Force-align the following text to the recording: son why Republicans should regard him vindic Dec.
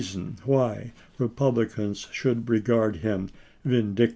son 0.01 0.35
why 0.45 0.91
Republicans 1.19 2.07
should 2.11 2.49
regard 2.49 2.95
him 2.97 3.29
vindic 3.63 3.93
Dec. 4.09 4.09